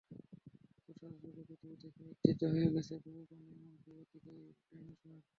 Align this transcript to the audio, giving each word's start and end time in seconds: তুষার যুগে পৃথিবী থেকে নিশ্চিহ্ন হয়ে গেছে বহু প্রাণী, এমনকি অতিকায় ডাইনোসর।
তুষার 0.85 1.13
যুগে 1.21 1.43
পৃথিবী 1.49 1.75
থেকে 1.81 1.99
নিশ্চিহ্ন 2.05 2.41
হয়ে 2.53 2.69
গেছে 2.75 2.93
বহু 3.03 3.21
প্রাণী, 3.29 3.49
এমনকি 3.57 3.89
অতিকায় 4.01 4.39
ডাইনোসর। 4.69 5.19